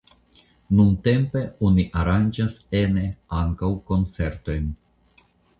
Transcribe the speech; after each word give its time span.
Nuntempe 0.79 1.43
oni 1.69 1.85
aranĝas 2.03 2.57
ene 2.81 3.07
ankaŭ 3.43 3.73
koncertojn. 3.93 4.67